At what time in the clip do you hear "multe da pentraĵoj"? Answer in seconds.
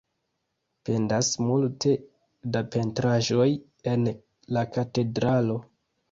1.49-3.47